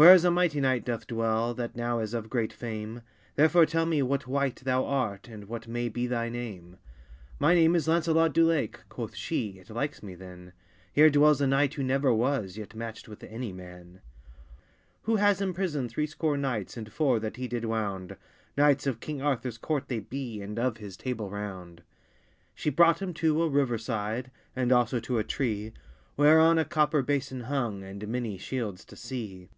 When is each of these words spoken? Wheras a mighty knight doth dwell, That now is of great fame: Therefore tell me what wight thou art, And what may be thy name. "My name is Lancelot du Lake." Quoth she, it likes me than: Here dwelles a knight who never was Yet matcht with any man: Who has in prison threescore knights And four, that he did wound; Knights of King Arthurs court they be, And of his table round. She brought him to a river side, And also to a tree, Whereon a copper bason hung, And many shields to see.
Wheras 0.00 0.24
a 0.24 0.30
mighty 0.30 0.60
knight 0.60 0.84
doth 0.84 1.08
dwell, 1.08 1.54
That 1.54 1.74
now 1.74 1.98
is 1.98 2.14
of 2.14 2.30
great 2.30 2.52
fame: 2.52 3.02
Therefore 3.34 3.66
tell 3.66 3.84
me 3.84 4.00
what 4.00 4.28
wight 4.28 4.54
thou 4.64 4.84
art, 4.84 5.26
And 5.26 5.48
what 5.48 5.66
may 5.66 5.88
be 5.88 6.06
thy 6.06 6.28
name. 6.28 6.78
"My 7.40 7.52
name 7.52 7.74
is 7.74 7.88
Lancelot 7.88 8.32
du 8.32 8.46
Lake." 8.46 8.78
Quoth 8.88 9.16
she, 9.16 9.58
it 9.58 9.70
likes 9.70 10.00
me 10.00 10.14
than: 10.14 10.52
Here 10.92 11.10
dwelles 11.10 11.40
a 11.40 11.48
knight 11.48 11.74
who 11.74 11.82
never 11.82 12.14
was 12.14 12.56
Yet 12.56 12.76
matcht 12.76 13.08
with 13.08 13.24
any 13.24 13.52
man: 13.52 14.00
Who 15.02 15.16
has 15.16 15.40
in 15.40 15.52
prison 15.52 15.88
threescore 15.88 16.36
knights 16.36 16.76
And 16.76 16.92
four, 16.92 17.18
that 17.18 17.34
he 17.34 17.48
did 17.48 17.64
wound; 17.64 18.14
Knights 18.56 18.86
of 18.86 19.00
King 19.00 19.20
Arthurs 19.20 19.58
court 19.58 19.88
they 19.88 19.98
be, 19.98 20.40
And 20.40 20.60
of 20.60 20.76
his 20.76 20.96
table 20.96 21.28
round. 21.28 21.82
She 22.54 22.70
brought 22.70 23.02
him 23.02 23.12
to 23.14 23.42
a 23.42 23.48
river 23.48 23.78
side, 23.78 24.30
And 24.54 24.70
also 24.70 25.00
to 25.00 25.18
a 25.18 25.24
tree, 25.24 25.72
Whereon 26.16 26.56
a 26.56 26.64
copper 26.64 27.02
bason 27.02 27.40
hung, 27.46 27.82
And 27.82 28.06
many 28.06 28.38
shields 28.38 28.84
to 28.84 28.94
see. 28.94 29.48